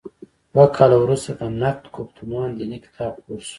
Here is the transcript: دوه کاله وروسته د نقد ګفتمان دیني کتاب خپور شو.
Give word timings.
دوه 0.53 0.67
کاله 0.77 0.95
وروسته 0.99 1.31
د 1.39 1.41
نقد 1.61 1.83
ګفتمان 1.95 2.49
دیني 2.59 2.79
کتاب 2.85 3.11
خپور 3.19 3.39
شو. 3.45 3.49